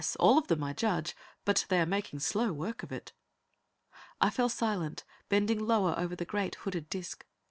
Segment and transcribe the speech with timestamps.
[0.19, 1.15] All of them, I judge,
[1.45, 3.13] but they are making slow work of it."
[4.19, 7.23] I fell silent, bending lower over the great hooded disc.